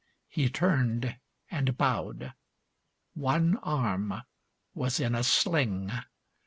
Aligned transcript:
He 0.29 0.49
turned 0.49 1.15
and 1.51 1.77
bowed. 1.77 2.33
One 3.13 3.57
arm 3.57 4.23
was 4.73 4.99
in 4.99 5.13
a 5.13 5.23
sling. 5.23 5.91